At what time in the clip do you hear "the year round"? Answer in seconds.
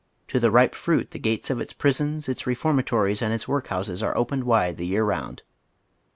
4.77-5.43